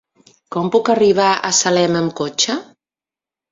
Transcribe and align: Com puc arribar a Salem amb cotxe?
Com 0.55 0.71
puc 0.75 0.89
arribar 0.93 1.27
a 1.35 1.53
Salem 1.59 2.01
amb 2.01 2.17
cotxe? 2.23 2.59